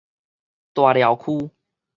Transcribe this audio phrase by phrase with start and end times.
[0.73, 1.51] 大寮區